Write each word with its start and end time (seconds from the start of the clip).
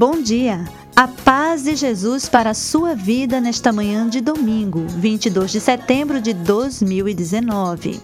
Bom 0.00 0.22
dia! 0.22 0.64
A 0.96 1.06
paz 1.06 1.64
de 1.64 1.76
Jesus 1.76 2.26
para 2.26 2.48
a 2.48 2.54
sua 2.54 2.94
vida 2.94 3.38
nesta 3.38 3.70
manhã 3.70 4.08
de 4.08 4.22
domingo, 4.22 4.86
22 4.88 5.52
de 5.52 5.60
setembro 5.60 6.22
de 6.22 6.32
2019. 6.32 8.00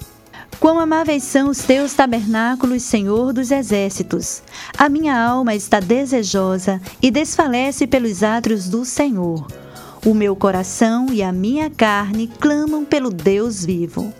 Quão 0.60 0.78
amáveis 0.78 1.22
são 1.22 1.48
os 1.48 1.60
teus 1.60 1.94
tabernáculos, 1.94 2.82
Senhor 2.82 3.32
dos 3.32 3.50
exércitos! 3.50 4.42
A 4.76 4.90
minha 4.90 5.18
alma 5.18 5.54
está 5.54 5.80
desejosa 5.80 6.82
e 7.00 7.10
desfalece 7.10 7.86
pelos 7.86 8.22
átrios 8.22 8.68
do 8.68 8.84
Senhor. 8.84 9.46
O 10.04 10.12
meu 10.12 10.36
coração 10.36 11.06
e 11.10 11.22
a 11.22 11.32
minha 11.32 11.70
carne 11.70 12.26
clamam 12.26 12.84
pelo 12.84 13.08
Deus 13.08 13.64
vivo. 13.64 14.12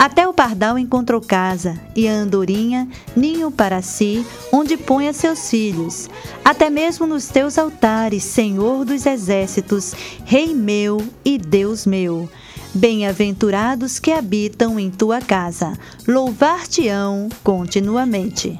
Até 0.00 0.26
o 0.26 0.32
pardal 0.32 0.78
encontrou 0.78 1.20
casa, 1.20 1.78
e 1.94 2.08
a 2.08 2.12
andorinha 2.14 2.88
ninho 3.14 3.50
para 3.50 3.82
si, 3.82 4.24
onde 4.50 4.78
põe 4.78 5.06
a 5.08 5.12
seus 5.12 5.50
filhos. 5.50 6.08
Até 6.42 6.70
mesmo 6.70 7.06
nos 7.06 7.28
teus 7.28 7.58
altares, 7.58 8.24
Senhor 8.24 8.86
dos 8.86 9.04
exércitos, 9.04 9.92
Rei 10.24 10.54
meu 10.54 11.06
e 11.22 11.36
Deus 11.36 11.84
meu. 11.84 12.26
Bem-aventurados 12.72 13.98
que 13.98 14.10
habitam 14.10 14.80
em 14.80 14.90
tua 14.90 15.20
casa, 15.20 15.74
louvar-te-ão 16.08 17.28
continuamente. 17.44 18.58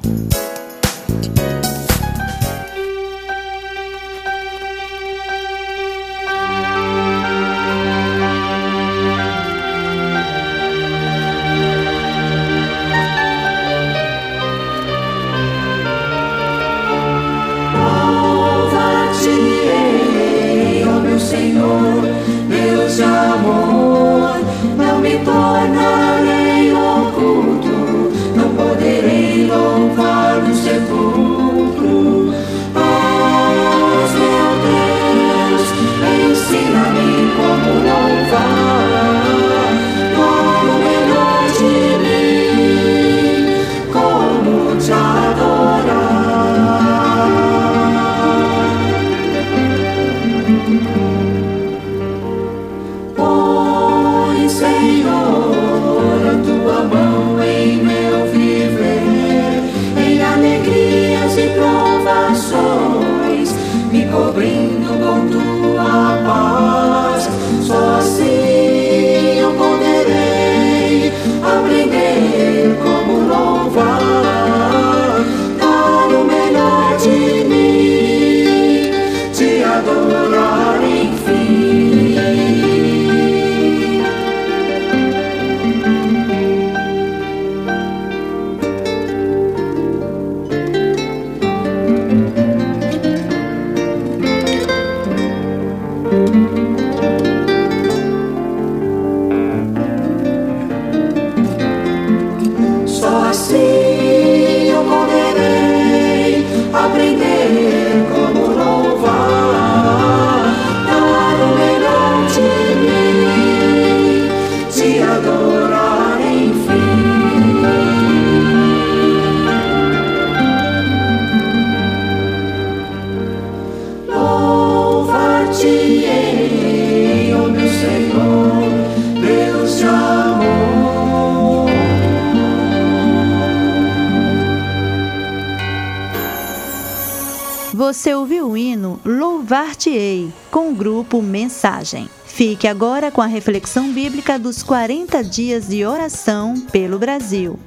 Mensagem. 141.61 142.09
Fique 142.25 142.67
agora 142.67 143.11
com 143.11 143.21
a 143.21 143.27
reflexão 143.27 143.93
bíblica 143.93 144.39
dos 144.39 144.63
40 144.63 145.23
dias 145.23 145.67
de 145.67 145.85
oração 145.85 146.59
pelo 146.71 146.97
Brasil. 146.97 147.59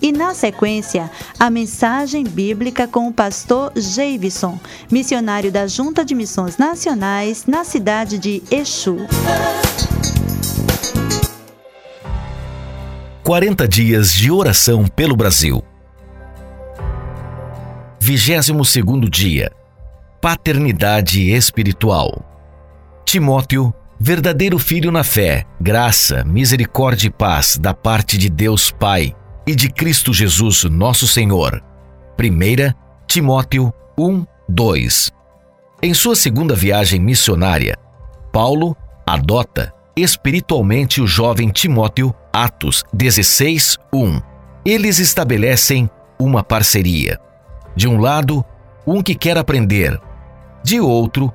E 0.00 0.12
na 0.12 0.34
sequência, 0.34 1.10
a 1.36 1.50
mensagem 1.50 2.22
bíblica 2.22 2.86
com 2.86 3.08
o 3.08 3.12
pastor 3.12 3.72
Javison, 3.74 4.56
missionário 4.88 5.50
da 5.50 5.66
Junta 5.66 6.04
de 6.04 6.14
Missões 6.14 6.58
Nacionais 6.58 7.44
na 7.44 7.64
cidade 7.64 8.20
de 8.20 8.40
Exu. 8.52 8.98
40 13.24 13.66
dias 13.66 14.12
de 14.12 14.30
oração 14.30 14.86
pelo 14.86 15.16
Brasil. 15.16 15.64
22 17.98 19.10
dia 19.10 19.50
Paternidade 20.20 21.32
espiritual. 21.32 22.29
Timóteo, 23.10 23.74
verdadeiro 23.98 24.56
filho 24.56 24.92
na 24.92 25.02
fé, 25.02 25.44
graça, 25.60 26.22
misericórdia 26.22 27.08
e 27.08 27.10
paz 27.10 27.58
da 27.60 27.74
parte 27.74 28.16
de 28.16 28.30
Deus 28.30 28.70
Pai 28.70 29.16
e 29.44 29.52
de 29.52 29.68
Cristo 29.68 30.14
Jesus, 30.14 30.62
nosso 30.62 31.08
Senhor. 31.08 31.60
1 32.16 32.72
Timóteo 33.08 33.74
1, 33.98 34.24
2. 34.48 35.10
Em 35.82 35.92
sua 35.92 36.14
segunda 36.14 36.54
viagem 36.54 37.00
missionária, 37.00 37.76
Paulo 38.30 38.76
adota 39.04 39.74
espiritualmente 39.96 41.00
o 41.00 41.06
jovem 41.08 41.48
Timóteo, 41.48 42.14
Atos 42.32 42.84
16, 42.92 43.76
1. 43.92 44.22
Eles 44.64 45.00
estabelecem 45.00 45.90
uma 46.16 46.44
parceria. 46.44 47.18
De 47.74 47.88
um 47.88 47.98
lado, 47.98 48.44
um 48.86 49.02
que 49.02 49.16
quer 49.16 49.36
aprender, 49.36 50.00
de 50.62 50.78
outro, 50.78 51.34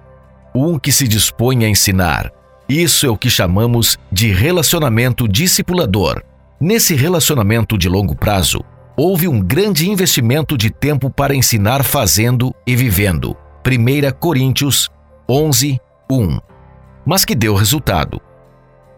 um 0.55 0.79
que 0.79 0.91
se 0.91 1.07
dispõe 1.07 1.65
a 1.65 1.69
ensinar. 1.69 2.31
Isso 2.67 3.05
é 3.05 3.09
o 3.09 3.17
que 3.17 3.29
chamamos 3.29 3.97
de 4.11 4.31
relacionamento 4.31 5.27
discipulador. 5.27 6.23
Nesse 6.59 6.95
relacionamento 6.95 7.77
de 7.77 7.89
longo 7.89 8.15
prazo, 8.15 8.61
houve 8.97 9.27
um 9.27 9.39
grande 9.39 9.89
investimento 9.89 10.57
de 10.57 10.71
tempo 10.71 11.09
para 11.09 11.35
ensinar 11.35 11.83
fazendo 11.83 12.55
e 12.65 12.75
vivendo. 12.75 13.35
1 13.65 14.17
Coríntios 14.19 14.89
11, 15.29 15.79
1. 16.09 16.39
Mas 17.05 17.25
que 17.25 17.35
deu 17.35 17.53
resultado. 17.53 18.21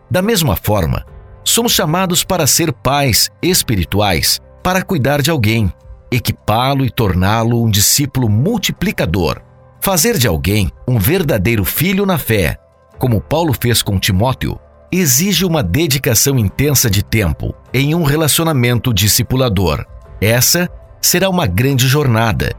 Da 0.10 0.22
mesma 0.22 0.56
forma, 0.56 1.06
somos 1.44 1.74
chamados 1.74 2.24
para 2.24 2.46
ser 2.46 2.72
pais 2.72 3.30
espirituais, 3.42 4.40
para 4.64 4.82
cuidar 4.84 5.22
de 5.22 5.32
alguém. 5.32 5.72
equipá-lo 6.10 6.86
e 6.86 6.90
torná-lo 6.90 7.62
um 7.62 7.70
discípulo 7.70 8.30
multiplicador. 8.30 9.42
Fazer 9.80 10.18
de 10.18 10.28
alguém 10.28 10.72
um 10.88 11.00
verdadeiro 11.00 11.64
filho 11.64 12.06
na 12.06 12.18
fé, 12.18 12.58
como 12.98 13.22
Paulo 13.22 13.54
fez 13.54 13.82
com 13.82 14.00
Timóteo, 14.00 14.60
exige 14.92 15.46
uma 15.46 15.62
dedicação 15.62 16.38
intensa 16.38 16.90
de 16.90 17.04
tempo 17.04 17.54
em 17.74 17.94
um 17.94 18.04
relacionamento 18.04 18.94
discipulador. 18.94 19.86
Essa 20.20 20.70
será 21.02 21.30
uma 21.30 21.46
grande 21.46 21.88
jornada, 21.88 22.54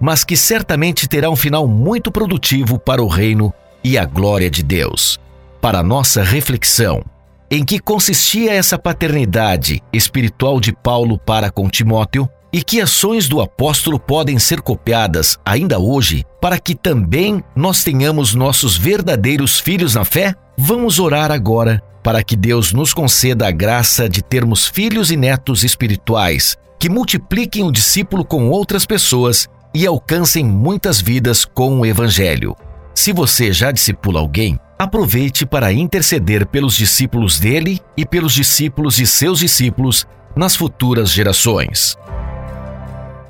mas 0.00 0.24
que 0.24 0.36
certamente 0.36 1.08
terá 1.08 1.28
um 1.28 1.36
final 1.36 1.66
muito 1.66 2.10
produtivo 2.10 2.78
para 2.78 3.02
o 3.02 3.08
reino 3.08 3.52
e 3.82 3.98
a 3.98 4.04
glória 4.04 4.50
de 4.50 4.62
Deus. 4.62 5.18
Para 5.60 5.82
nossa 5.82 6.22
reflexão, 6.22 7.04
em 7.50 7.64
que 7.64 7.80
consistia 7.80 8.52
essa 8.52 8.78
paternidade 8.78 9.82
espiritual 9.92 10.60
de 10.60 10.72
Paulo 10.72 11.18
para 11.18 11.50
com 11.50 11.68
Timóteo 11.68 12.28
e 12.52 12.62
que 12.62 12.80
ações 12.80 13.28
do 13.28 13.40
apóstolo 13.40 13.98
podem 13.98 14.38
ser 14.38 14.60
copiadas 14.60 15.38
ainda 15.44 15.78
hoje 15.78 16.24
para 16.40 16.58
que 16.58 16.74
também 16.74 17.42
nós 17.54 17.84
tenhamos 17.84 18.34
nossos 18.34 18.76
verdadeiros 18.76 19.60
filhos 19.60 19.94
na 19.94 20.04
fé? 20.04 20.34
Vamos 20.56 20.98
orar 20.98 21.30
agora 21.30 21.82
para 22.02 22.22
que 22.22 22.36
Deus 22.36 22.72
nos 22.72 22.92
conceda 22.92 23.46
a 23.46 23.50
graça 23.50 24.08
de 24.08 24.22
termos 24.22 24.66
filhos 24.66 25.10
e 25.10 25.16
netos 25.16 25.64
espirituais 25.64 26.56
que 26.78 26.88
multipliquem 26.88 27.62
o 27.62 27.70
discípulo 27.70 28.24
com 28.24 28.48
outras 28.48 28.86
pessoas 28.86 29.46
e 29.74 29.86
alcancem 29.86 30.44
muitas 30.44 31.00
vidas 31.00 31.44
com 31.44 31.80
o 31.80 31.86
Evangelho. 31.86 32.56
Se 32.94 33.12
você 33.12 33.52
já 33.52 33.70
discipula 33.70 34.18
alguém, 34.18 34.58
aproveite 34.78 35.44
para 35.44 35.72
interceder 35.72 36.46
pelos 36.46 36.74
discípulos 36.74 37.38
dele 37.38 37.78
e 37.96 38.06
pelos 38.06 38.32
discípulos 38.32 38.96
de 38.96 39.06
seus 39.06 39.40
discípulos 39.40 40.06
nas 40.34 40.56
futuras 40.56 41.10
gerações. 41.10 41.96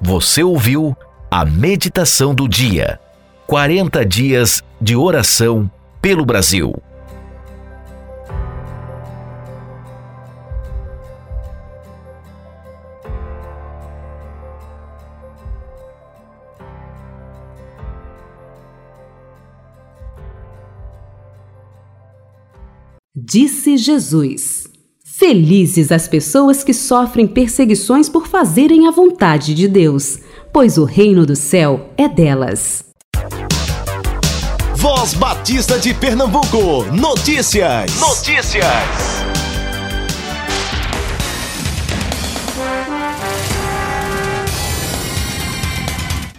Você 0.03 0.43
ouviu 0.43 0.97
a 1.31 1.45
meditação 1.45 2.35
do 2.35 2.49
dia. 2.49 2.99
40 3.47 4.07
dias 4.07 4.63
de 4.81 4.97
oração 4.97 5.71
pelo 6.01 6.25
Brasil. 6.25 6.73
Disse 23.15 23.77
Jesus: 23.77 24.60
Felizes 25.21 25.93
as 25.93 26.09
pessoas 26.09 26.65
que 26.65 26.73
sofrem 26.73 27.27
perseguições 27.27 28.09
por 28.09 28.27
fazerem 28.27 28.89
a 28.89 28.91
vontade 28.91 29.53
de 29.53 29.69
Deus, 29.69 30.19
pois 30.51 30.79
o 30.79 30.85
reino 30.85 31.27
do 31.27 31.37
céu 31.37 31.91
é 31.95 32.09
delas. 32.09 32.83
Voz 34.77 35.13
Batista 35.13 35.79
de 35.79 35.93
Pernambuco. 35.93 36.87
Notícias. 36.91 38.01
Notícias. 38.01 38.65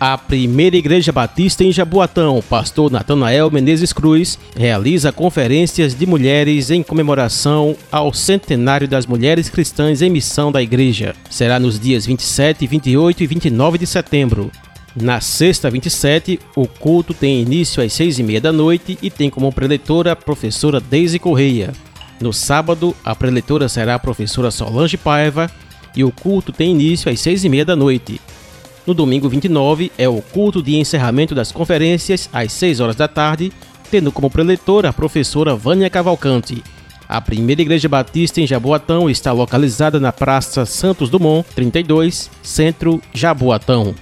A 0.03 0.18
primeira 0.18 0.75
igreja 0.75 1.12
batista 1.12 1.63
em 1.63 1.71
Jaboatão, 1.71 2.42
pastor 2.50 2.89
Natanael 2.89 3.51
Menezes 3.51 3.94
Cruz, 3.94 4.39
realiza 4.56 5.12
conferências 5.12 5.94
de 5.94 6.07
mulheres 6.07 6.71
em 6.71 6.81
comemoração 6.81 7.77
ao 7.92 8.12
centenário 8.12 8.88
das 8.88 9.06
mulheres 9.06 9.48
cristãs 9.48 10.01
em 10.01 10.09
missão 10.09 10.51
da 10.51 10.59
igreja. 10.59 11.13
Será 11.30 11.59
nos 11.59 11.80
dias 11.80 12.07
27, 12.07 12.65
28 12.65 13.21
e 13.21 13.27
29 13.27 13.77
de 13.77 13.86
setembro. 13.86 14.50
Na 15.00 15.21
sexta 15.21 15.69
27, 15.69 16.39
o 16.56 16.65
culto 16.65 17.13
tem 17.13 17.39
início 17.39 17.83
às 17.83 17.94
seis 17.94 18.18
e 18.18 18.24
meia 18.24 18.42
da 18.42 18.51
noite 18.51 18.98
e 19.03 19.12
tem 19.12 19.30
como 19.30 19.53
preletora 19.53 20.13
a 20.13 20.15
professora 20.15 20.80
Deise 20.80 21.19
Correia. 21.19 21.74
No 22.19 22.33
sábado, 22.33 22.95
a 23.06 23.13
preletora 23.13 23.69
será 23.69 23.94
a 23.94 24.00
professora 24.00 24.50
Solange 24.50 24.98
Paiva 24.98 25.48
e 25.95 26.03
o 26.03 26.12
culto 26.12 26.51
tem 26.51 26.71
início 26.71 27.12
às 27.12 27.19
seis 27.19 27.44
e 27.44 27.50
meia 27.50 27.65
da 27.65 27.75
noite. 27.75 28.19
No 28.85 28.93
domingo 28.93 29.29
29 29.29 29.91
é 29.97 30.09
o 30.09 30.21
culto 30.21 30.61
de 30.61 30.75
encerramento 30.75 31.35
das 31.35 31.51
conferências 31.51 32.27
às 32.33 32.51
6 32.51 32.79
horas 32.79 32.95
da 32.95 33.07
tarde, 33.07 33.51
tendo 33.91 34.11
como 34.11 34.29
preletora 34.29 34.89
a 34.89 34.93
professora 34.93 35.55
Vânia 35.55 35.89
Cavalcante. 35.89 36.63
A 37.07 37.21
primeira 37.21 37.61
igreja 37.61 37.87
batista 37.87 38.41
em 38.41 38.47
Jaboatão 38.47 39.09
está 39.09 39.31
localizada 39.31 39.99
na 39.99 40.11
Praça 40.11 40.65
Santos 40.65 41.09
Dumont, 41.09 41.45
32, 41.53 42.31
Centro 42.41 43.01
Jaboatão. 43.13 43.93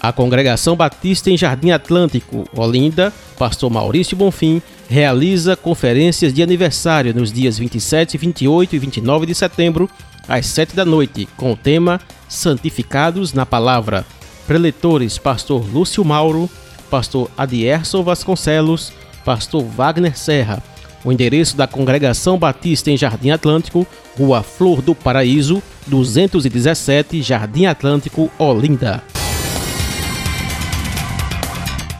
A 0.00 0.12
Congregação 0.12 0.74
Batista 0.74 1.30
em 1.30 1.36
Jardim 1.36 1.70
Atlântico, 1.70 2.44
Olinda, 2.56 3.12
pastor 3.42 3.68
Maurício 3.72 4.16
Bonfim, 4.16 4.62
realiza 4.88 5.56
conferências 5.56 6.32
de 6.32 6.44
aniversário 6.44 7.12
nos 7.12 7.32
dias 7.32 7.58
27, 7.58 8.16
28 8.16 8.76
e 8.76 8.78
29 8.78 9.26
de 9.26 9.34
setembro, 9.34 9.90
às 10.28 10.46
7 10.46 10.76
da 10.76 10.84
noite, 10.84 11.28
com 11.36 11.50
o 11.50 11.56
tema 11.56 12.00
santificados 12.28 13.32
na 13.32 13.44
palavra. 13.44 14.06
Preletores: 14.46 15.18
Pastor 15.18 15.66
Lúcio 15.74 16.04
Mauro, 16.04 16.48
Pastor 16.88 17.28
Adierson 17.36 18.04
Vasconcelos, 18.04 18.92
Pastor 19.24 19.64
Wagner 19.64 20.16
Serra. 20.16 20.62
O 21.04 21.10
endereço 21.10 21.56
da 21.56 21.66
Congregação 21.66 22.38
Batista 22.38 22.92
em 22.92 22.96
Jardim 22.96 23.30
Atlântico, 23.30 23.84
Rua 24.16 24.44
Flor 24.44 24.80
do 24.80 24.94
Paraíso, 24.94 25.60
217, 25.88 27.20
Jardim 27.22 27.66
Atlântico, 27.66 28.30
Olinda. 28.38 29.02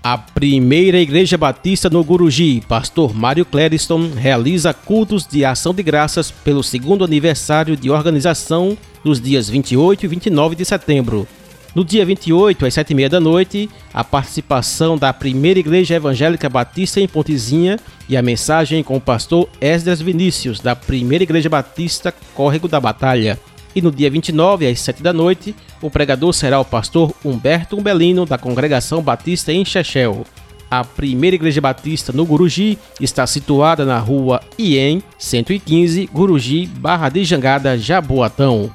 A 0.04 0.18
primeira 0.18 0.98
Igreja 0.98 1.38
Batista 1.38 1.88
no 1.88 2.02
Guruji, 2.02 2.60
pastor 2.66 3.14
Mário 3.14 3.44
Clériston, 3.44 4.10
realiza 4.16 4.74
cultos 4.74 5.24
de 5.24 5.44
ação 5.44 5.72
de 5.72 5.80
graças 5.80 6.28
pelo 6.28 6.60
segundo 6.60 7.04
aniversário 7.04 7.76
de 7.76 7.88
organização 7.88 8.76
dos 9.04 9.20
dias 9.20 9.48
28 9.48 10.04
e 10.04 10.08
29 10.08 10.56
de 10.56 10.64
setembro. 10.64 11.28
No 11.72 11.84
dia 11.84 12.04
28, 12.04 12.66
às 12.66 12.74
7h30 12.74 13.08
da 13.10 13.20
noite, 13.20 13.70
a 13.94 14.02
participação 14.02 14.98
da 14.98 15.12
primeira 15.12 15.60
Igreja 15.60 15.94
Evangélica 15.94 16.48
Batista 16.48 17.00
em 17.00 17.06
Pontezinha 17.06 17.78
e 18.08 18.16
a 18.16 18.22
mensagem 18.22 18.82
com 18.82 18.96
o 18.96 19.00
pastor 19.00 19.48
Esdras 19.60 20.02
Vinícius, 20.02 20.58
da 20.58 20.74
primeira 20.74 21.22
Igreja 21.22 21.48
Batista 21.48 22.12
Córrego 22.34 22.66
da 22.66 22.80
Batalha. 22.80 23.38
E 23.74 23.80
no 23.80 23.90
dia 23.90 24.10
29, 24.10 24.66
às 24.66 24.80
7 24.80 25.02
da 25.02 25.12
noite, 25.12 25.54
o 25.80 25.90
pregador 25.90 26.32
será 26.32 26.60
o 26.60 26.64
pastor 26.64 27.12
Humberto 27.24 27.76
Umbelino, 27.76 28.26
da 28.26 28.36
Congregação 28.36 29.02
Batista 29.02 29.52
em 29.52 29.64
Chechel. 29.64 30.26
A 30.70 30.84
primeira 30.84 31.36
igreja 31.36 31.60
batista 31.60 32.12
no 32.12 32.24
Guruji 32.24 32.78
está 32.98 33.26
situada 33.26 33.84
na 33.84 33.98
rua 33.98 34.40
IEM 34.58 35.02
115, 35.18 36.08
Guruji, 36.12 36.66
Barra 36.66 37.10
de 37.10 37.24
Jangada, 37.24 37.76
Jaboatão. 37.76 38.70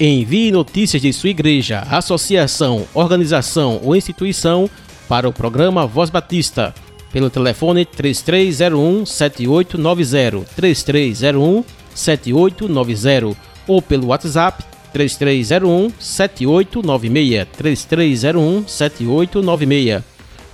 Envie 0.00 0.52
notícias 0.52 1.02
de 1.02 1.12
sua 1.12 1.30
igreja, 1.30 1.80
associação, 1.90 2.86
organização 2.94 3.80
ou 3.82 3.96
instituição 3.96 4.70
para 5.08 5.28
o 5.28 5.32
programa 5.32 5.84
Voz 5.86 6.10
Batista 6.10 6.72
pelo 7.12 7.30
telefone 7.30 7.84
3301 7.84 9.04
7890 9.04 10.44
3301 10.54 11.64
7890 11.98 13.36
ou 13.66 13.82
pelo 13.82 14.06
WhatsApp 14.08 14.64
3301 14.92 15.90
7896 15.98 17.46
3301 17.56 18.64
7896 18.66 20.02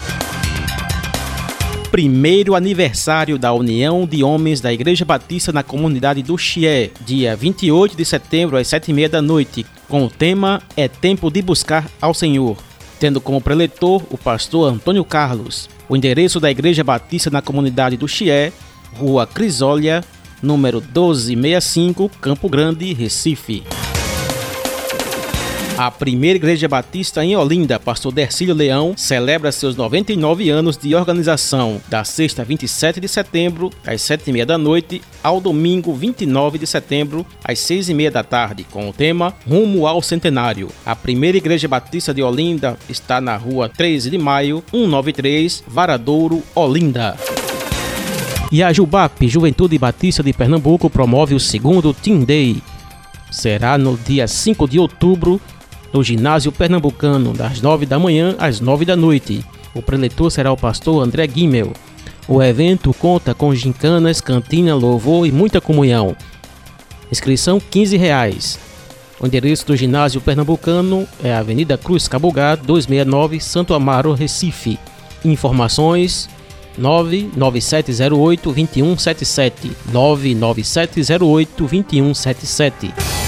Primeiro 1.90 2.54
aniversário 2.54 3.36
da 3.36 3.52
União 3.52 4.06
de 4.06 4.22
Homens 4.22 4.60
da 4.60 4.72
Igreja 4.72 5.04
Batista 5.04 5.52
na 5.52 5.64
comunidade 5.64 6.22
do 6.22 6.38
Chié, 6.38 6.90
dia 7.00 7.34
28 7.34 7.96
de 7.96 8.04
setembro 8.04 8.56
às 8.56 8.68
7h30 8.68 9.08
da 9.08 9.20
noite, 9.20 9.66
com 9.88 10.04
o 10.04 10.08
tema 10.08 10.62
É 10.76 10.86
Tempo 10.86 11.28
de 11.28 11.42
Buscar 11.42 11.90
ao 12.00 12.14
Senhor, 12.14 12.56
tendo 13.00 13.20
como 13.20 13.40
preletor 13.40 14.04
o 14.08 14.16
pastor 14.16 14.72
Antônio 14.72 15.04
Carlos. 15.04 15.68
O 15.90 15.96
endereço 15.96 16.38
da 16.38 16.48
Igreja 16.48 16.84
Batista 16.84 17.30
na 17.30 17.42
comunidade 17.42 17.96
do 17.96 18.06
Chié, 18.06 18.52
Rua 18.94 19.26
Crisólia, 19.26 20.04
número 20.40 20.80
1265, 20.80 22.08
Campo 22.20 22.48
Grande, 22.48 22.92
Recife. 22.92 23.64
A 25.80 25.90
primeira 25.90 26.36
igreja 26.36 26.68
batista 26.68 27.24
em 27.24 27.34
Olinda, 27.34 27.80
pastor 27.80 28.12
Dercílio 28.12 28.54
Leão, 28.54 28.92
celebra 28.98 29.50
seus 29.50 29.76
99 29.76 30.50
anos 30.50 30.76
de 30.76 30.94
organização, 30.94 31.80
da 31.88 32.04
sexta 32.04 32.44
27 32.44 33.00
de 33.00 33.08
setembro, 33.08 33.70
às 33.86 34.02
7h30 34.02 34.44
da 34.44 34.58
noite, 34.58 35.00
ao 35.24 35.40
domingo 35.40 35.94
29 35.94 36.58
de 36.58 36.66
setembro, 36.66 37.24
às 37.42 37.60
6h30 37.60 38.10
da 38.10 38.22
tarde, 38.22 38.66
com 38.70 38.90
o 38.90 38.92
tema 38.92 39.32
Rumo 39.48 39.86
ao 39.86 40.02
Centenário. 40.02 40.68
A 40.84 40.94
primeira 40.94 41.38
igreja 41.38 41.66
batista 41.66 42.12
de 42.12 42.22
Olinda 42.22 42.76
está 42.86 43.18
na 43.18 43.38
rua 43.38 43.66
13 43.66 44.10
de 44.10 44.18
maio, 44.18 44.62
193, 44.70 45.64
Varadouro, 45.66 46.42
Olinda. 46.54 47.16
E 48.52 48.62
a 48.62 48.70
Jubap, 48.70 49.26
Juventude 49.26 49.78
Batista 49.78 50.22
de 50.22 50.34
Pernambuco, 50.34 50.90
promove 50.90 51.34
o 51.34 51.40
segundo 51.40 51.94
Team 51.94 52.22
Day. 52.22 52.62
Será 53.30 53.78
no 53.78 53.96
dia 53.96 54.28
5 54.28 54.68
de 54.68 54.78
outubro 54.78 55.40
no 55.92 56.02
ginásio 56.02 56.52
pernambucano, 56.52 57.32
das 57.32 57.60
9 57.60 57.86
da 57.86 57.98
manhã 57.98 58.34
às 58.38 58.60
9 58.60 58.84
da 58.84 58.96
noite. 58.96 59.44
O 59.74 59.82
preletor 59.82 60.30
será 60.30 60.52
o 60.52 60.56
pastor 60.56 61.02
André 61.02 61.26
Guimel. 61.26 61.72
O 62.28 62.42
evento 62.42 62.94
conta 62.94 63.34
com 63.34 63.54
gincanas, 63.54 64.20
cantina, 64.20 64.74
louvor 64.74 65.26
e 65.26 65.32
muita 65.32 65.60
comunhão. 65.60 66.16
Inscrição 67.10 67.60
15 67.60 67.96
reais. 67.96 68.58
O 69.20 69.26
endereço 69.26 69.66
do 69.66 69.76
ginásio 69.76 70.20
pernambucano 70.20 71.06
é 71.22 71.34
Avenida 71.34 71.76
Cruz 71.76 72.08
Cabugá, 72.08 72.54
269, 72.54 73.40
Santo 73.40 73.74
Amaro, 73.74 74.12
Recife. 74.14 74.78
Informações 75.24 76.28
99708 76.78 78.42
2177 78.52 79.72
99708 79.92 81.50
2177 81.58 83.19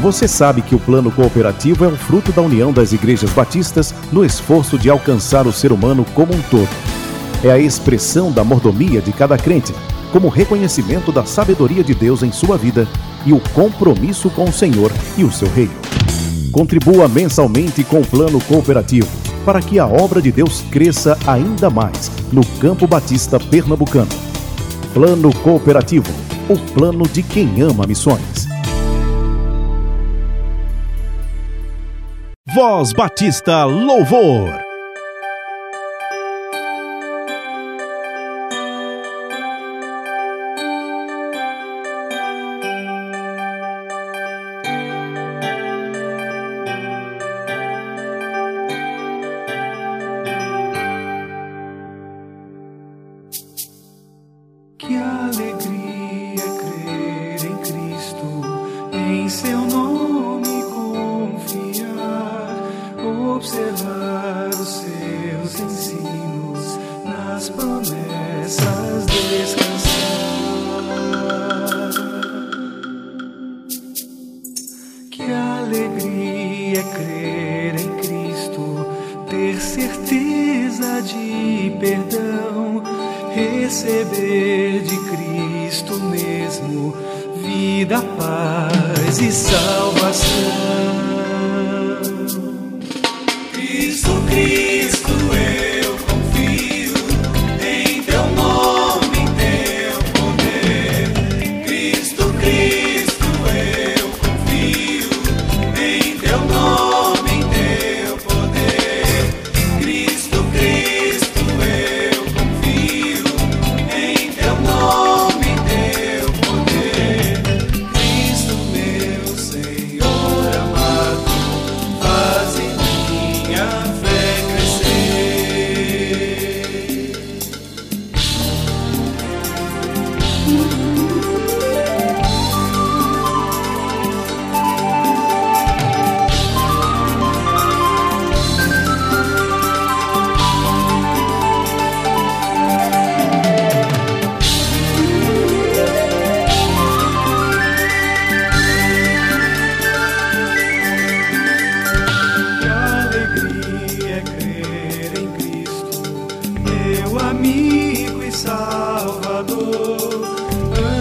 Você 0.00 0.26
sabe 0.26 0.62
que 0.62 0.74
o 0.74 0.78
plano 0.78 1.10
cooperativo 1.10 1.84
é 1.84 1.88
um 1.88 1.96
fruto 1.96 2.32
da 2.32 2.40
união 2.40 2.72
das 2.72 2.94
igrejas 2.94 3.28
batistas 3.32 3.94
no 4.10 4.24
esforço 4.24 4.78
de 4.78 4.88
alcançar 4.88 5.46
o 5.46 5.52
ser 5.52 5.70
humano 5.70 6.06
como 6.14 6.34
um 6.34 6.40
todo. 6.40 6.70
É 7.44 7.50
a 7.50 7.58
expressão 7.58 8.32
da 8.32 8.42
mordomia 8.42 9.02
de 9.02 9.12
cada 9.12 9.36
crente, 9.36 9.74
como 10.10 10.30
reconhecimento 10.30 11.12
da 11.12 11.26
sabedoria 11.26 11.84
de 11.84 11.94
Deus 11.94 12.22
em 12.22 12.32
sua 12.32 12.56
vida 12.56 12.88
e 13.26 13.34
o 13.34 13.40
compromisso 13.52 14.30
com 14.30 14.44
o 14.44 14.52
Senhor 14.52 14.90
e 15.18 15.22
o 15.22 15.30
seu 15.30 15.50
reino. 15.50 15.79
Contribua 16.50 17.08
mensalmente 17.08 17.84
com 17.84 18.00
o 18.00 18.06
plano 18.06 18.40
cooperativo 18.44 19.08
para 19.44 19.60
que 19.60 19.78
a 19.78 19.86
obra 19.86 20.20
de 20.20 20.30
Deus 20.30 20.62
cresça 20.70 21.16
ainda 21.26 21.70
mais 21.70 22.10
no 22.32 22.44
Campo 22.58 22.86
Batista 22.86 23.38
Pernambucano. 23.38 24.10
Plano 24.92 25.32
Cooperativo 25.42 26.30
o 26.50 26.58
plano 26.74 27.08
de 27.08 27.22
quem 27.22 27.60
ama 27.60 27.86
missões. 27.86 28.48
Voz 32.52 32.92
Batista 32.92 33.64
Louvor. 33.64 34.69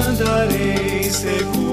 andarei 0.07 1.03
seguro. 1.11 1.68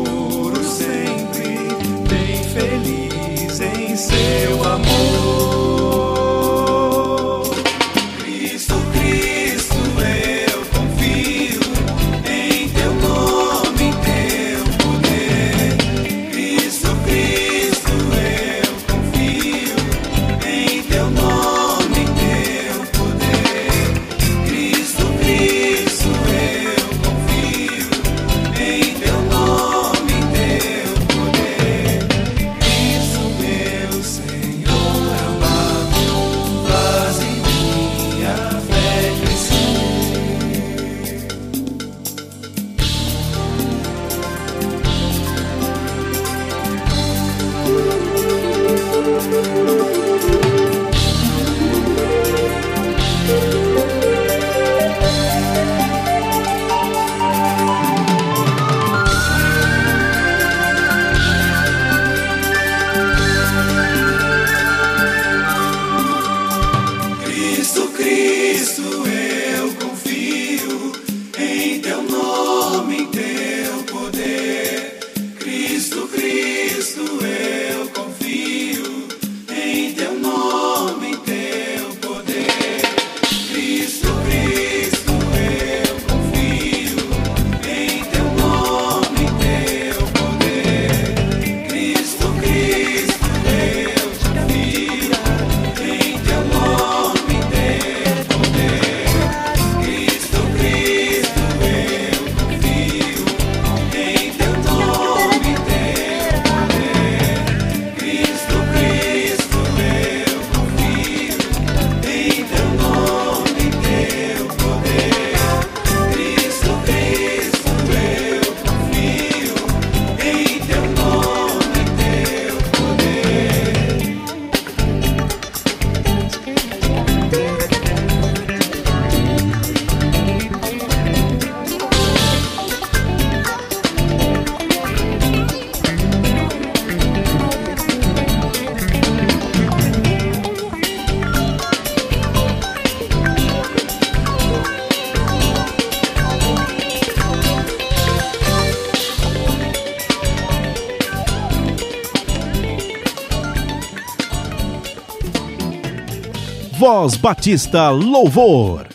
Voz 156.89 157.17
Batista 157.17 157.91
Louvor. 157.91 158.87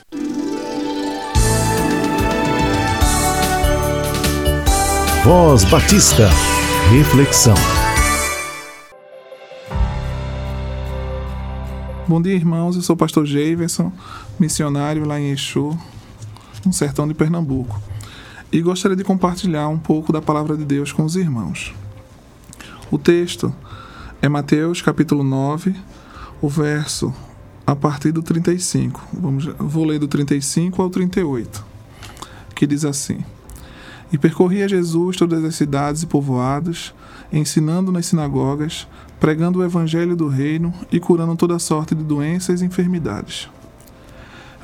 Voz 5.25 5.65
Batista 5.65 6.29
Reflexão. 6.89 7.53
Bom 12.07 12.21
dia, 12.21 12.33
irmãos. 12.33 12.77
Eu 12.77 12.81
sou 12.81 12.93
o 12.93 12.97
pastor 12.97 13.25
Javerson, 13.25 13.91
missionário 14.39 15.05
lá 15.05 15.19
em 15.19 15.31
Exu, 15.31 15.77
no 16.65 16.71
sertão 16.71 17.05
de 17.05 17.13
Pernambuco. 17.13 17.77
E 18.53 18.61
gostaria 18.61 18.95
de 18.95 19.03
compartilhar 19.03 19.67
um 19.67 19.77
pouco 19.77 20.13
da 20.13 20.21
palavra 20.21 20.55
de 20.55 20.63
Deus 20.63 20.93
com 20.93 21.03
os 21.03 21.17
irmãos. 21.17 21.73
O 22.89 22.97
texto 22.97 23.53
é 24.21 24.29
Mateus 24.29 24.81
capítulo 24.81 25.25
9, 25.25 25.75
o 26.41 26.47
verso 26.47 27.13
a 27.71 27.75
partir 27.75 28.11
do 28.11 28.21
35. 28.21 29.01
Vamos, 29.13 29.45
vou 29.57 29.85
ler 29.85 29.97
do 29.97 30.05
35 30.05 30.81
ao 30.81 30.89
38, 30.89 31.63
que 32.53 32.67
diz 32.67 32.83
assim: 32.83 33.23
E 34.11 34.17
percorria 34.17 34.67
Jesus 34.67 35.15
todas 35.15 35.41
as 35.45 35.55
cidades 35.55 36.03
e 36.03 36.05
povoados, 36.05 36.93
ensinando 37.31 37.89
nas 37.89 38.07
sinagogas, 38.07 38.85
pregando 39.21 39.59
o 39.59 39.63
evangelho 39.63 40.17
do 40.17 40.27
reino 40.27 40.73
e 40.91 40.99
curando 40.99 41.33
toda 41.37 41.57
sorte 41.59 41.95
de 41.95 42.03
doenças 42.03 42.61
e 42.61 42.65
enfermidades. 42.65 43.49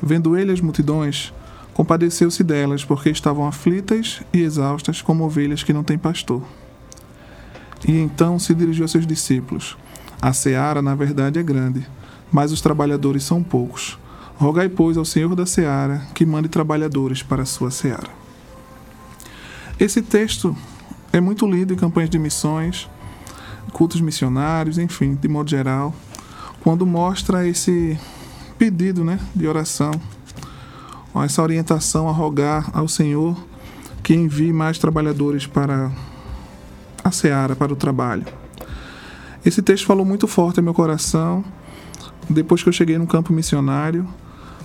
Vendo 0.02 0.36
ele 0.36 0.52
as 0.52 0.60
multidões, 0.60 1.32
compadeceu-se 1.72 2.44
delas, 2.44 2.84
porque 2.84 3.08
estavam 3.08 3.48
aflitas 3.48 4.20
e 4.34 4.42
exaustas 4.42 5.00
como 5.00 5.24
ovelhas 5.24 5.62
que 5.62 5.72
não 5.72 5.82
têm 5.82 5.96
pastor. 5.96 6.42
E 7.88 7.98
então 7.98 8.38
se 8.38 8.54
dirigiu 8.54 8.84
a 8.84 8.88
seus 8.88 9.06
discípulos: 9.06 9.78
A 10.20 10.34
seara, 10.34 10.82
na 10.82 10.94
verdade, 10.94 11.38
é 11.38 11.42
grande 11.42 11.86
mas 12.30 12.52
os 12.52 12.60
trabalhadores 12.60 13.24
são 13.24 13.42
poucos. 13.42 13.98
Rogai, 14.36 14.68
pois, 14.68 14.96
ao 14.96 15.04
Senhor 15.04 15.34
da 15.34 15.46
seara 15.46 16.02
que 16.14 16.24
mande 16.24 16.48
trabalhadores 16.48 17.22
para 17.22 17.42
a 17.42 17.46
sua 17.46 17.70
seara. 17.70 18.08
Esse 19.80 20.02
texto 20.02 20.56
é 21.12 21.20
muito 21.20 21.46
lido 21.46 21.72
em 21.72 21.76
campanhas 21.76 22.10
de 22.10 22.18
missões, 22.18 22.88
cultos 23.72 24.00
missionários, 24.00 24.78
enfim, 24.78 25.14
de 25.14 25.28
modo 25.28 25.50
geral, 25.50 25.94
quando 26.60 26.86
mostra 26.86 27.46
esse 27.46 27.98
pedido 28.58 29.04
né, 29.04 29.18
de 29.34 29.46
oração, 29.46 29.92
essa 31.24 31.42
orientação 31.42 32.08
a 32.08 32.12
rogar 32.12 32.70
ao 32.72 32.86
Senhor 32.86 33.36
que 34.04 34.14
envie 34.14 34.52
mais 34.52 34.78
trabalhadores 34.78 35.46
para 35.46 35.90
a 37.02 37.10
seara, 37.10 37.56
para 37.56 37.72
o 37.72 37.76
trabalho. 37.76 38.24
Esse 39.44 39.62
texto 39.62 39.86
falou 39.86 40.04
muito 40.04 40.28
forte 40.28 40.60
ao 40.60 40.64
meu 40.64 40.74
coração 40.74 41.44
depois 42.28 42.62
que 42.62 42.68
eu 42.68 42.72
cheguei 42.72 42.98
no 42.98 43.06
campo 43.06 43.32
missionário, 43.32 44.06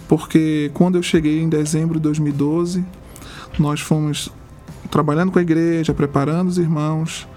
porque 0.07 0.69
quando 0.73 0.95
eu 0.95 1.03
cheguei 1.03 1.41
em 1.41 1.49
dezembro 1.49 1.95
de 1.95 2.01
2012, 2.01 2.83
nós 3.57 3.79
fomos 3.79 4.29
trabalhando 4.91 5.31
com 5.31 5.39
a 5.39 5.41
igreja, 5.41 5.93
preparando 5.93 6.49
os 6.49 6.57
irmãos, 6.57 7.27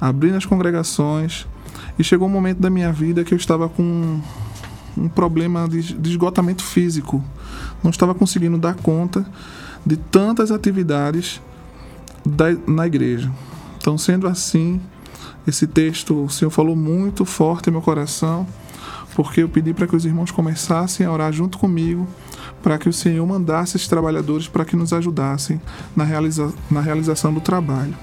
abrindo 0.00 0.36
as 0.36 0.46
congregações, 0.46 1.46
e 1.98 2.04
chegou 2.04 2.26
um 2.26 2.30
momento 2.30 2.58
da 2.58 2.70
minha 2.70 2.92
vida 2.92 3.24
que 3.24 3.34
eu 3.34 3.38
estava 3.38 3.68
com 3.68 4.20
um 4.96 5.08
problema 5.08 5.68
de, 5.68 5.96
esgotamento 6.08 6.62
físico. 6.62 7.22
Não 7.82 7.90
estava 7.90 8.14
conseguindo 8.14 8.58
dar 8.58 8.74
conta 8.74 9.24
de 9.84 9.96
tantas 9.96 10.50
atividades 10.50 11.40
da, 12.24 12.46
na 12.66 12.86
igreja. 12.86 13.30
Então, 13.76 13.98
sendo 13.98 14.26
assim, 14.26 14.80
esse 15.46 15.66
texto 15.66 16.24
o 16.24 16.30
Senhor 16.30 16.50
falou 16.50 16.74
muito 16.74 17.24
forte 17.24 17.66
no 17.66 17.74
meu 17.74 17.82
coração 17.82 18.46
porque 19.14 19.42
eu 19.42 19.48
pedi 19.48 19.72
para 19.72 19.86
que 19.86 19.94
os 19.94 20.04
irmãos 20.04 20.30
começassem 20.30 21.06
a 21.06 21.12
orar 21.12 21.32
junto 21.32 21.56
comigo, 21.56 22.06
para 22.62 22.78
que 22.78 22.88
o 22.88 22.92
Senhor 22.92 23.24
mandasse 23.26 23.76
esses 23.76 23.88
trabalhadores 23.88 24.48
para 24.48 24.64
que 24.64 24.76
nos 24.76 24.92
ajudassem 24.92 25.60
na, 25.94 26.04
realiza 26.04 26.52
na 26.70 26.80
realização 26.80 27.32
do 27.32 27.40
trabalho. 27.40 27.94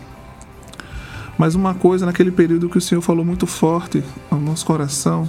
Mas 1.38 1.56
uma 1.56 1.74
coisa 1.74 2.06
naquele 2.06 2.32
período 2.32 2.70
que 2.70 2.78
o 2.78 2.82
Senhor 2.82 3.02
falou 3.02 3.26
muito 3.26 3.46
forte 3.46 4.04
ao 4.30 4.40
nosso 4.40 4.66
coração 4.66 5.28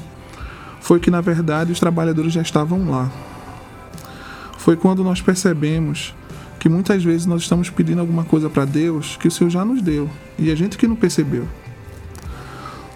foi 0.80 1.00
que, 1.00 1.10
na 1.10 1.20
verdade, 1.20 1.72
os 1.72 1.80
trabalhadores 1.80 2.32
já 2.32 2.42
estavam 2.42 2.88
lá. 2.90 3.10
Foi 4.58 4.76
quando 4.76 5.02
nós 5.02 5.20
percebemos 5.20 6.14
que 6.60 6.68
muitas 6.68 7.02
vezes 7.02 7.26
nós 7.26 7.42
estamos 7.42 7.70
pedindo 7.70 8.00
alguma 8.00 8.24
coisa 8.24 8.48
para 8.48 8.64
Deus 8.64 9.16
que 9.16 9.26
o 9.26 9.30
Senhor 9.30 9.50
já 9.50 9.64
nos 9.64 9.82
deu 9.82 10.08
e 10.38 10.50
a 10.50 10.54
gente 10.54 10.78
que 10.78 10.86
não 10.86 10.94
percebeu. 10.94 11.48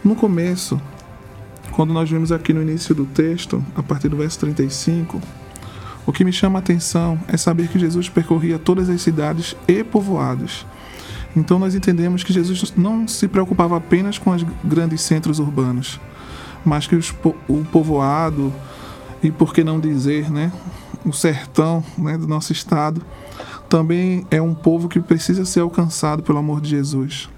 No 0.05 0.15
começo, 0.15 0.81
quando 1.77 1.93
nós 1.93 2.09
vimos 2.09 2.33
aqui 2.33 2.55
no 2.55 2.63
início 2.63 2.95
do 2.95 3.05
texto, 3.05 3.63
a 3.77 3.83
partir 3.83 4.09
do 4.09 4.17
verso 4.17 4.39
35, 4.39 5.21
o 6.07 6.11
que 6.11 6.25
me 6.25 6.33
chama 6.33 6.59
a 6.59 6.61
atenção 6.61 7.21
é 7.29 7.37
saber 7.37 7.69
que 7.69 7.79
Jesus 7.79 8.09
percorria 8.09 8.59
todas 8.59 8.89
as 8.89 9.03
cidades 9.03 9.55
e 9.69 9.85
povoados. 9.85 10.65
Então 11.37 11.59
nós 11.59 11.75
entendemos 11.75 12.25
que 12.25 12.33
Jesus 12.33 12.73
não 12.79 13.07
se 13.07 13.29
preocupava 13.29 13.77
apenas 13.77 14.17
com 14.17 14.31
os 14.31 14.43
grandes 14.65 15.03
centros 15.03 15.39
urbanos, 15.39 16.01
mas 16.65 16.87
que 16.87 16.97
os, 16.97 17.15
o 17.47 17.63
povoado 17.71 18.51
e 19.23 19.31
por 19.31 19.53
que 19.53 19.63
não 19.63 19.79
dizer, 19.79 20.31
né, 20.31 20.51
o 21.05 21.13
sertão, 21.13 21.85
né, 21.99 22.17
do 22.17 22.27
nosso 22.27 22.53
estado, 22.53 23.03
também 23.69 24.27
é 24.31 24.41
um 24.41 24.55
povo 24.55 24.89
que 24.89 24.99
precisa 24.99 25.45
ser 25.45 25.61
alcançado 25.61 26.23
pelo 26.23 26.39
amor 26.39 26.59
de 26.59 26.71
Jesus. 26.71 27.29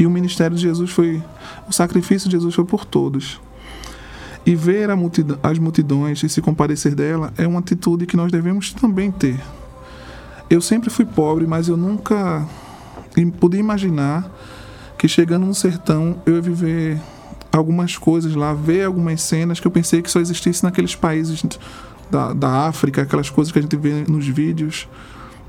E 0.00 0.06
o 0.06 0.10
ministério 0.10 0.56
de 0.56 0.62
Jesus 0.62 0.90
foi, 0.90 1.22
o 1.68 1.72
sacrifício 1.72 2.26
de 2.26 2.34
Jesus 2.34 2.54
foi 2.54 2.64
por 2.64 2.86
todos. 2.86 3.38
E 4.46 4.56
ver 4.56 4.88
multidão, 4.96 5.38
as 5.42 5.58
multidões 5.58 6.22
e 6.22 6.28
se 6.30 6.40
compadecer 6.40 6.94
dela 6.94 7.34
é 7.36 7.46
uma 7.46 7.60
atitude 7.60 8.06
que 8.06 8.16
nós 8.16 8.32
devemos 8.32 8.72
também 8.72 9.10
ter. 9.10 9.38
Eu 10.48 10.62
sempre 10.62 10.88
fui 10.88 11.04
pobre, 11.04 11.46
mas 11.46 11.68
eu 11.68 11.76
nunca 11.76 12.48
podia 13.38 13.60
imaginar 13.60 14.26
que 14.96 15.06
chegando 15.06 15.44
no 15.44 15.54
sertão 15.54 16.22
eu 16.24 16.36
ia 16.36 16.40
viver 16.40 16.98
algumas 17.52 17.98
coisas 17.98 18.34
lá, 18.34 18.54
ver 18.54 18.86
algumas 18.86 19.20
cenas 19.20 19.60
que 19.60 19.66
eu 19.66 19.70
pensei 19.70 20.00
que 20.00 20.10
só 20.10 20.18
existisse 20.18 20.64
naqueles 20.64 20.94
países 20.94 21.44
da, 22.10 22.32
da 22.32 22.66
África, 22.66 23.02
aquelas 23.02 23.28
coisas 23.28 23.52
que 23.52 23.58
a 23.58 23.62
gente 23.62 23.76
vê 23.76 24.02
nos 24.08 24.26
vídeos, 24.26 24.88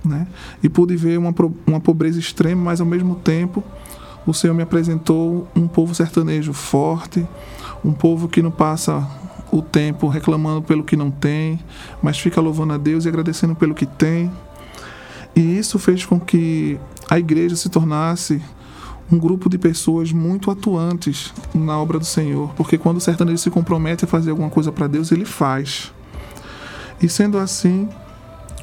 né? 0.04 0.28
E 0.62 0.68
pude 0.68 0.98
ver 0.98 1.18
uma, 1.18 1.34
uma 1.66 1.80
pobreza 1.80 2.20
extrema, 2.20 2.62
mas 2.62 2.82
ao 2.82 2.88
mesmo 2.88 3.16
tempo 3.16 3.64
o 4.26 4.34
Senhor 4.34 4.54
me 4.54 4.64
apresentou 4.64 5.48
um 5.56 5.68
povo 5.68 5.96
sertanejo 5.96 6.54
forte, 6.54 7.28
um 7.84 7.92
povo 7.92 8.28
que 8.28 8.42
não 8.42 8.52
passa 8.52 9.08
o 9.52 9.62
tempo 9.62 10.08
reclamando 10.08 10.62
pelo 10.62 10.84
que 10.84 10.96
não 10.96 11.12
tem, 11.12 11.60
mas 12.02 12.20
fica 12.20 12.40
louvando 12.40 12.74
a 12.74 12.78
Deus 12.78 13.06
e 13.06 13.10
agradecendo 13.10 13.56
pelo 13.56 13.74
que 13.74 13.86
tem. 13.86 14.32
E 15.36 15.58
isso 15.58 15.78
fez 15.80 16.06
com 16.06 16.20
que 16.20 16.80
a 17.10 17.20
igreja 17.20 17.56
se 17.56 17.70
tornasse 17.70 18.42
um 19.12 19.20
grupo 19.20 19.50
de 19.50 19.58
pessoas 19.58 20.12
muito 20.14 20.50
atuantes 20.50 21.34
na 21.54 21.78
obra 21.78 22.00
do 22.00 22.06
Senhor, 22.06 22.54
porque 22.56 22.78
quando 22.78 22.98
o 22.98 23.02
sertanejo 23.02 23.40
se 23.40 23.50
compromete 23.50 24.06
a 24.06 24.08
fazer 24.08 24.32
alguma 24.32 24.50
coisa 24.50 24.72
para 24.72 24.88
Deus, 24.88 25.12
ele 25.12 25.26
faz. 25.26 25.92
E 27.02 27.10
sendo 27.10 27.38
assim, 27.38 27.90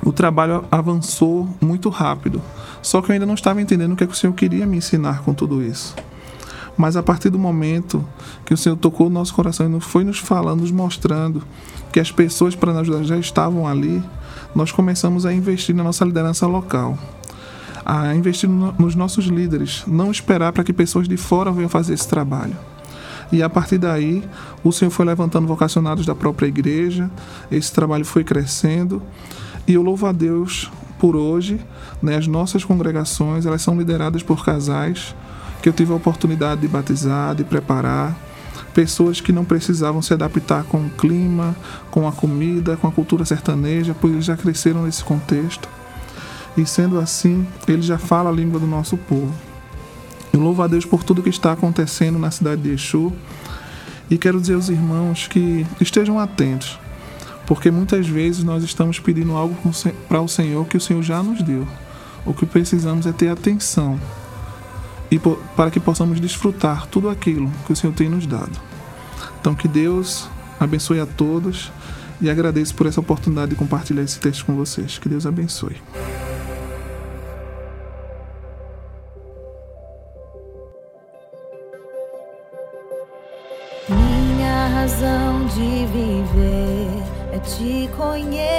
o 0.04 0.12
trabalho 0.12 0.64
avançou 0.70 1.48
muito 1.60 1.88
rápido. 1.88 2.40
Só 2.82 3.02
que 3.02 3.10
eu 3.10 3.14
ainda 3.14 3.26
não 3.26 3.34
estava 3.34 3.60
entendendo 3.60 3.92
o 3.92 3.96
que, 3.96 4.04
é 4.04 4.06
que 4.06 4.12
o 4.12 4.16
Senhor 4.16 4.32
queria 4.32 4.66
me 4.66 4.76
ensinar 4.76 5.22
com 5.22 5.34
tudo 5.34 5.62
isso. 5.62 5.94
Mas 6.76 6.96
a 6.96 7.02
partir 7.02 7.28
do 7.28 7.38
momento 7.38 8.04
que 8.44 8.54
o 8.54 8.56
Senhor 8.56 8.76
tocou 8.76 9.08
o 9.08 9.10
nosso 9.10 9.34
coração 9.34 9.76
e 9.76 9.80
foi 9.80 10.04
nos 10.04 10.18
falando, 10.18 10.60
nos 10.60 10.70
mostrando 10.70 11.42
que 11.92 11.98
as 11.98 12.12
pessoas 12.12 12.54
para 12.54 12.72
nos 12.72 12.82
ajudar 12.82 13.02
já 13.02 13.18
estavam 13.18 13.66
ali, 13.66 14.02
nós 14.54 14.70
começamos 14.70 15.26
a 15.26 15.32
investir 15.32 15.74
na 15.74 15.82
nossa 15.82 16.04
liderança 16.04 16.46
local. 16.46 16.96
A 17.84 18.14
investir 18.14 18.48
nos 18.48 18.94
nossos 18.94 19.26
líderes, 19.26 19.82
não 19.86 20.10
esperar 20.10 20.52
para 20.52 20.62
que 20.62 20.72
pessoas 20.72 21.08
de 21.08 21.16
fora 21.16 21.50
venham 21.50 21.68
fazer 21.68 21.94
esse 21.94 22.06
trabalho. 22.06 22.56
E 23.32 23.42
a 23.42 23.48
partir 23.48 23.78
daí, 23.78 24.22
o 24.62 24.72
Senhor 24.72 24.90
foi 24.90 25.04
levantando 25.04 25.46
vocacionados 25.46 26.06
da 26.06 26.14
própria 26.14 26.46
igreja, 26.46 27.10
esse 27.50 27.72
trabalho 27.72 28.04
foi 28.04 28.24
crescendo. 28.24 29.02
E 29.68 29.74
eu 29.74 29.82
louvo 29.82 30.06
a 30.06 30.12
Deus 30.12 30.70
por 30.98 31.14
hoje, 31.14 31.60
né, 32.02 32.16
as 32.16 32.26
nossas 32.26 32.64
congregações, 32.64 33.44
elas 33.44 33.62
são 33.62 33.78
lideradas 33.78 34.22
por 34.22 34.44
casais 34.44 35.14
que 35.62 35.68
eu 35.68 35.72
tive 35.72 35.92
a 35.92 35.96
oportunidade 35.96 36.60
de 36.60 36.68
batizar, 36.68 37.34
de 37.34 37.44
preparar, 37.44 38.16
pessoas 38.72 39.20
que 39.20 39.32
não 39.32 39.44
precisavam 39.44 40.00
se 40.00 40.14
adaptar 40.14 40.64
com 40.64 40.78
o 40.78 40.90
clima, 40.90 41.54
com 41.90 42.06
a 42.08 42.12
comida, 42.12 42.76
com 42.76 42.86
a 42.86 42.92
cultura 42.92 43.24
sertaneja, 43.24 43.94
pois 44.00 44.12
eles 44.12 44.24
já 44.24 44.36
cresceram 44.36 44.84
nesse 44.84 45.04
contexto. 45.04 45.68
E 46.56 46.64
sendo 46.64 46.98
assim, 46.98 47.46
ele 47.66 47.82
já 47.82 47.98
fala 47.98 48.30
a 48.30 48.32
língua 48.32 48.58
do 48.58 48.66
nosso 48.66 48.96
povo. 48.96 49.34
Eu 50.32 50.40
louvo 50.40 50.62
a 50.62 50.66
Deus 50.66 50.84
por 50.84 51.02
tudo 51.02 51.22
que 51.22 51.28
está 51.28 51.52
acontecendo 51.52 52.18
na 52.18 52.30
cidade 52.30 52.62
de 52.62 52.70
Exu. 52.70 53.12
E 54.10 54.16
quero 54.16 54.40
dizer 54.40 54.54
aos 54.54 54.68
irmãos 54.68 55.26
que 55.26 55.66
estejam 55.80 56.18
atentos, 56.18 56.78
porque 57.48 57.70
muitas 57.70 58.06
vezes 58.06 58.44
nós 58.44 58.62
estamos 58.62 59.00
pedindo 59.00 59.34
algo 59.34 59.56
para 60.06 60.20
o 60.20 60.28
Senhor 60.28 60.66
que 60.66 60.76
o 60.76 60.80
Senhor 60.80 61.02
já 61.02 61.22
nos 61.22 61.42
deu. 61.42 61.66
O 62.26 62.34
que 62.34 62.44
precisamos 62.44 63.06
é 63.06 63.12
ter 63.12 63.28
atenção 63.28 63.98
e 65.10 65.18
para 65.56 65.70
que 65.70 65.80
possamos 65.80 66.20
desfrutar 66.20 66.86
tudo 66.88 67.08
aquilo 67.08 67.50
que 67.64 67.72
o 67.72 67.76
Senhor 67.76 67.94
tem 67.94 68.06
nos 68.06 68.26
dado. 68.26 68.60
Então, 69.40 69.54
que 69.54 69.66
Deus 69.66 70.28
abençoe 70.60 71.00
a 71.00 71.06
todos 71.06 71.72
e 72.20 72.28
agradeço 72.28 72.74
por 72.74 72.86
essa 72.86 73.00
oportunidade 73.00 73.52
de 73.52 73.56
compartilhar 73.56 74.02
esse 74.02 74.20
texto 74.20 74.44
com 74.44 74.54
vocês. 74.54 74.98
Que 74.98 75.08
Deus 75.08 75.24
abençoe. 75.24 75.76
conheço. 87.98 88.57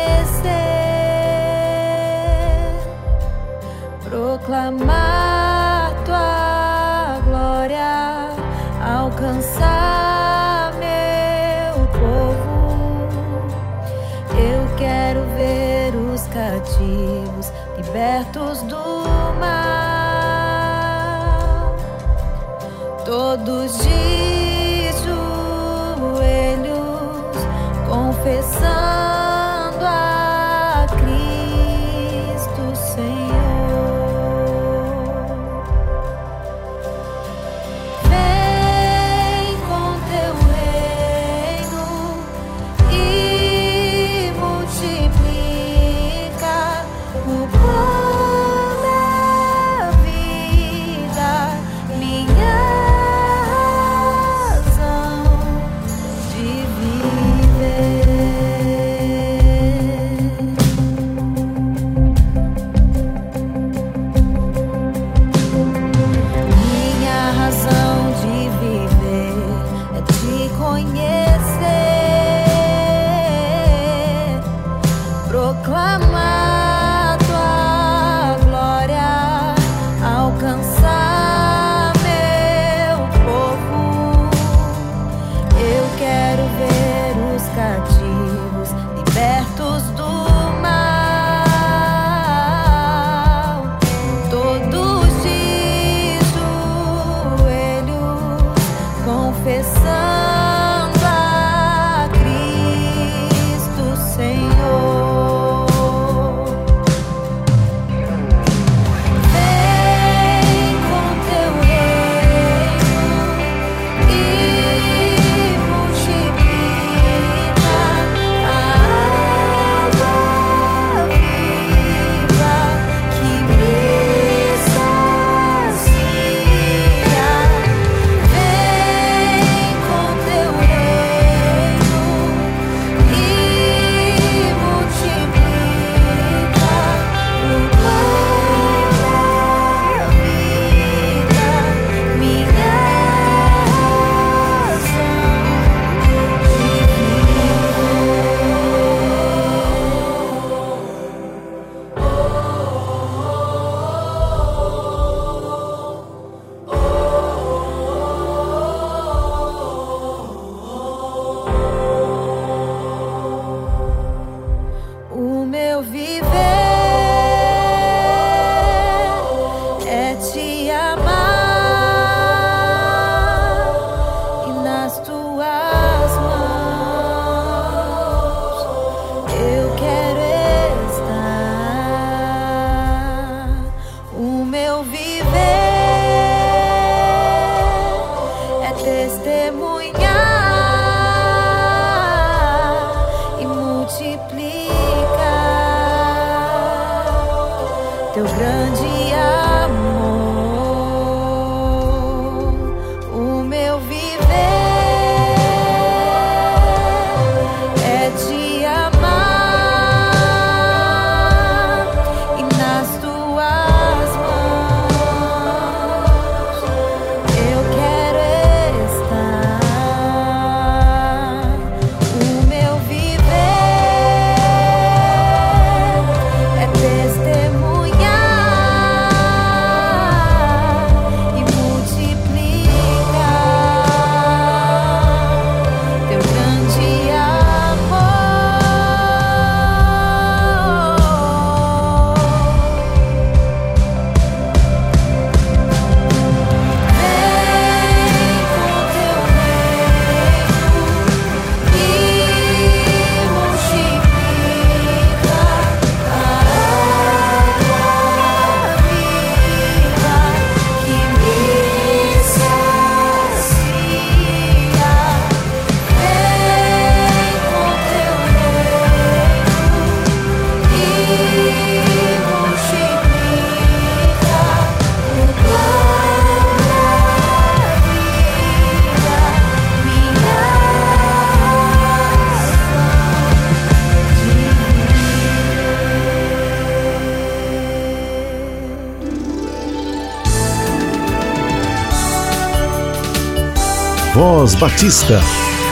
Voz 294.19 294.53
Batista. 294.53 295.21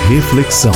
Reflexão. 0.07 0.71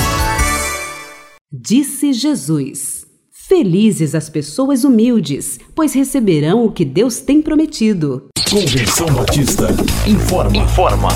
Disse 1.49 2.11
Jesus: 2.11 3.05
Felizes 3.31 4.13
as 4.13 4.29
pessoas 4.29 4.83
humildes, 4.83 5.57
pois 5.73 5.93
receberão 5.93 6.65
o 6.65 6.71
que 6.73 6.83
Deus 6.83 7.21
tem 7.21 7.41
prometido. 7.41 8.27
Convenção 8.49 9.07
Batista 9.13 9.69
informa. 10.05 10.57
Informa. 10.57 11.09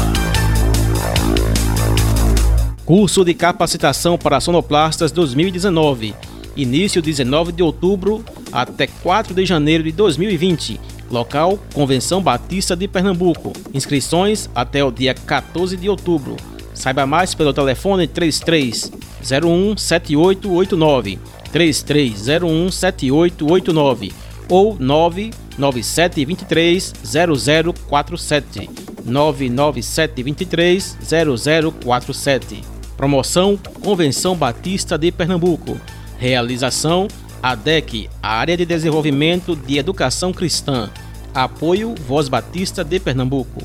Curso 2.86 3.26
de 3.26 3.34
capacitação 3.34 4.18
para 4.18 4.40
sonoplastas 4.40 5.12
2019. 5.12 6.16
Início 6.56 7.02
19 7.02 7.52
de 7.52 7.64
outubro 7.64 8.24
até 8.50 8.88
4 8.88 9.34
de 9.34 9.46
janeiro 9.46 9.84
de 9.84 9.92
2020. 9.92 10.80
Local: 11.10 11.58
Convenção 11.74 12.22
Batista 12.22 12.76
de 12.76 12.88
Pernambuco. 12.88 13.54
Inscrições 13.74 14.48
até 14.54 14.84
o 14.84 14.92
dia 14.92 15.14
14 15.14 15.78
de 15.78 15.90
outubro. 15.90 16.36
Saiba 16.74 17.06
mais 17.06 17.34
pelo 17.34 17.54
telefone 17.54 18.06
33 18.08 18.92
01 19.22 19.78
7889 19.78 21.18
3301 21.52 22.72
7889 22.72 24.12
ou 24.50 24.76
99723 24.80 26.94
0047 27.04 28.70
99723 29.06 30.98
0047 31.82 32.62
Promoção 32.98 33.58
Convenção 33.82 34.36
Batista 34.36 34.98
de 34.98 35.12
Pernambuco. 35.12 35.80
Realização 36.18 37.08
ADEC, 37.42 38.10
Área 38.22 38.56
de 38.58 38.66
Desenvolvimento 38.66 39.56
de 39.56 39.78
Educação 39.78 40.34
Cristã. 40.34 40.90
Apoio 41.34 41.94
Voz 42.08 42.30
Batista 42.30 42.84
de 42.84 43.00
Pernambuco. 43.00 43.62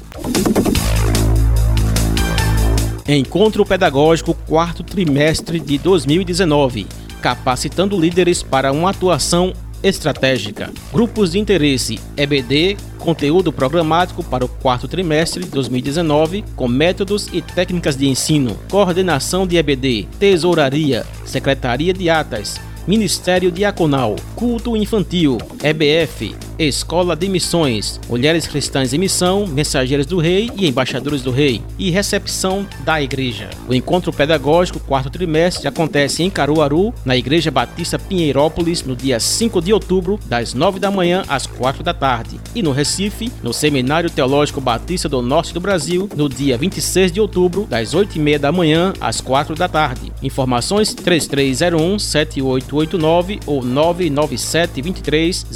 Encontro 3.07 3.65
Pedagógico 3.65 4.35
quarto 4.35 4.83
trimestre 4.83 5.59
de 5.59 5.79
2019, 5.79 6.87
capacitando 7.21 8.01
líderes 8.01 8.43
para 8.43 8.73
uma 8.73 8.91
atuação 8.91 9.53
estratégica. 9.83 10.71
Grupos 10.93 11.33
de 11.33 11.39
interesse 11.39 11.99
EBD, 12.17 12.77
conteúdo 12.99 13.53
programático 13.53 14.23
para 14.23 14.45
o 14.45 14.49
quarto 14.49 14.87
trimestre 14.87 15.45
de 15.45 15.51
2019, 15.51 16.45
com 16.55 16.69
métodos 16.69 17.29
e 17.33 17.41
técnicas 17.41 17.97
de 17.97 18.09
ensino, 18.09 18.59
coordenação 18.71 19.47
de 19.47 19.57
EBD, 19.57 20.07
tesouraria, 20.19 21.07
secretaria 21.25 21.93
de 21.93 22.11
atas, 22.11 22.61
Ministério 22.87 23.51
Diaconal, 23.51 24.17
Culto 24.35 24.77
Infantil, 24.77 25.37
EBF, 25.63 26.50
Escola 26.67 27.17
de 27.17 27.27
Missões, 27.27 27.99
Mulheres 28.07 28.47
Cristãs 28.47 28.93
em 28.93 28.99
Missão, 28.99 29.47
Mensageiros 29.47 30.05
do 30.05 30.19
Rei 30.19 30.51
e 30.55 30.69
Embaixadores 30.69 31.23
do 31.23 31.31
Rei, 31.31 31.63
e 31.79 31.91
Recepção 31.91 32.67
da 32.85 33.01
Igreja. 33.01 33.49
O 33.67 33.73
encontro 33.73 34.13
pedagógico 34.13 34.79
quarto 34.79 35.09
trimestre 35.09 35.67
acontece 35.67 36.23
em 36.23 36.29
Caruaru, 36.29 36.93
na 37.03 37.17
Igreja 37.17 37.51
Batista 37.51 37.99
Pinheirópolis, 37.99 38.83
no 38.83 38.95
dia 38.95 39.19
5 39.19 39.63
de 39.63 39.73
outubro, 39.73 40.21
das 40.27 40.53
9 40.53 40.79
da 40.79 40.91
manhã 40.91 41.25
às 41.29 41.47
4 41.47 41.83
da 41.83 41.95
tarde, 41.95 42.39
e 42.55 42.63
no 42.63 42.73
Recife, 42.73 43.33
no 43.43 43.55
Seminário 43.55 44.11
Teológico 44.11 44.61
Batista 44.61 45.09
do 45.09 45.23
Norte 45.23 45.55
do 45.55 45.61
Brasil, 45.61 46.11
no 46.15 46.29
dia 46.29 46.59
26 46.59 47.11
de 47.11 47.23
outubro, 47.23 47.67
das 47.71 47.95
8 47.95 48.17
e 48.17 48.19
meia 48.19 48.39
da 48.39 48.53
manhã 48.53 48.93
às 49.01 49.23
4 49.23 49.55
da 49.55 49.67
tarde. 49.67 50.13
Informações 50.23 50.93
3301 50.93 51.99
7889 51.99 53.41
ou 53.47 53.63
997 53.63 54.83
23 54.83 55.47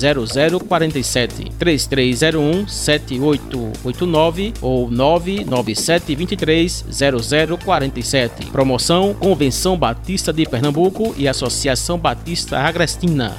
0047 0.94 1.52
3301 1.58 2.68
7889 2.68 4.54
ou 4.60 4.90
997 4.90 6.14
23 6.14 6.84
0047 6.90 8.46
Promoção 8.46 9.14
Convenção 9.14 9.76
Batista 9.76 10.32
de 10.32 10.46
Pernambuco 10.46 11.14
e 11.16 11.26
Associação 11.26 11.98
Batista 11.98 12.58
Agrestina 12.58 13.34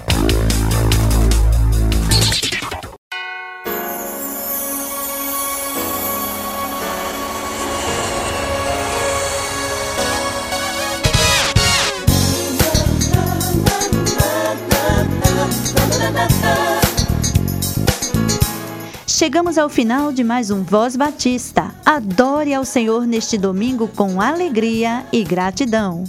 Chegamos 19.17 19.58
ao 19.58 19.69
final 19.69 20.12
de 20.12 20.25
mais 20.25 20.51
um 20.51 20.62
Voz 20.62 20.97
Batista. 20.97 21.73
Adore 21.86 22.54
ao 22.54 22.65
Senhor 22.65 23.08
neste 23.08 23.38
domingo 23.38 23.88
com 23.88 24.19
alegria 24.19 25.06
e 25.10 25.23
gratidão. 25.23 26.04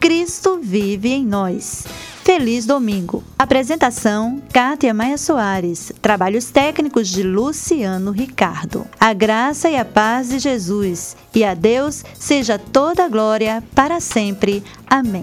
Cristo 0.00 0.58
vive 0.60 1.10
em 1.10 1.24
nós. 1.24 1.84
Feliz 2.24 2.66
domingo. 2.66 3.22
Apresentação: 3.38 4.42
Kátia 4.52 4.92
Maia 4.92 5.16
Soares. 5.16 5.92
Trabalhos 6.02 6.50
técnicos 6.50 7.06
de 7.06 7.22
Luciano 7.22 8.10
Ricardo. 8.10 8.84
A 8.98 9.12
graça 9.12 9.70
e 9.70 9.76
a 9.76 9.84
paz 9.84 10.30
de 10.30 10.40
Jesus 10.40 11.16
e 11.32 11.44
a 11.44 11.54
Deus 11.54 12.02
seja 12.18 12.58
toda 12.58 13.04
a 13.04 13.08
glória 13.08 13.62
para 13.72 14.00
sempre. 14.00 14.64
Amém. 14.90 15.22